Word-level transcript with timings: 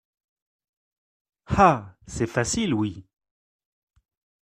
Ah! 1.45 1.93
c’est 2.07 2.25
facile, 2.25 2.73
oui! 2.73 3.05